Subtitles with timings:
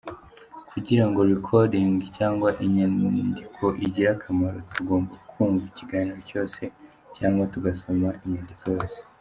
[0.71, 6.61] Kugirango recording cyangwa inyandiko igire akamaro, tugomba kumva ikiganiro cyose,
[7.15, 8.97] cyangwa tugasoma inyandiko yose.